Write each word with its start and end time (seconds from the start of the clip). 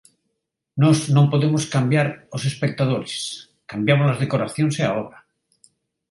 Nós 0.81 0.97
non 1.15 1.29
podemos 1.31 1.63
cambiar 1.75 2.07
ós 2.35 2.43
espectadores, 2.51 3.13
cambiamo-las 3.71 4.21
decoracións 4.23 4.75
e 4.81 4.83
a 4.85 4.95
obra. 5.03 5.17